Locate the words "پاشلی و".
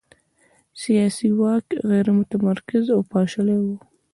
3.11-3.65